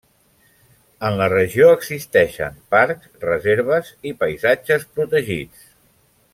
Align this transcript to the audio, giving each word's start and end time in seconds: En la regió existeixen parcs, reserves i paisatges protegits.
En 1.09 1.17
la 1.19 1.27
regió 1.33 1.67
existeixen 1.73 2.57
parcs, 2.77 3.11
reserves 3.27 3.95
i 4.13 4.17
paisatges 4.25 4.89
protegits. 4.97 5.73